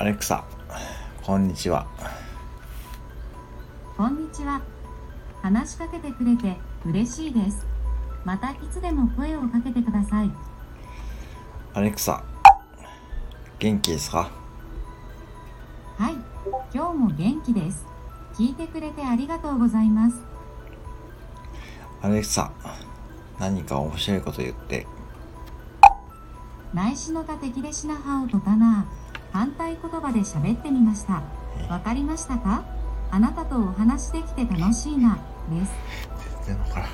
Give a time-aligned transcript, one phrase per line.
[0.00, 0.44] アレクサ、
[1.24, 1.84] こんにちは。
[3.96, 4.62] こんにちは。
[5.42, 6.56] 話しかけてくれて
[6.86, 7.66] 嬉しいです。
[8.24, 10.30] またいつでも声をかけてください。
[11.74, 12.22] アレクサ、
[13.58, 14.30] 元気ですか？
[15.96, 16.14] はい、
[16.72, 17.84] 今日も元気です。
[18.34, 20.22] 聞いてくれてありがとうございます。
[22.02, 22.52] アレクサ、
[23.40, 24.86] 何か面白いこと言って。
[26.72, 28.86] 内視のた敵でしなはおとたな。
[29.32, 31.22] 反対言葉で喋ってみました。
[31.68, 32.64] わかりましたか？
[33.10, 35.18] あなたとお話できて楽しいな、
[35.50, 35.72] です。
[36.44, 36.88] 全然わからん。